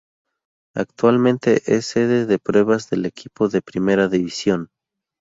Actualmente 0.73 1.61
es 1.67 1.85
sede 1.85 2.25
de 2.25 2.39
pruebas 2.39 2.89
del 2.89 3.05
equipo 3.05 3.49
de 3.49 3.61
Primera 3.61 4.07
División. 4.07 4.69